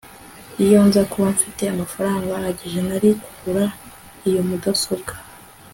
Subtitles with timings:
[0.63, 3.65] iyo nza kuba mfite amafaranga ahagije, nari kugura
[4.27, 5.13] iyo mudasobwa